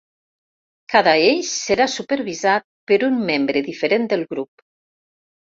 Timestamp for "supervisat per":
1.97-2.99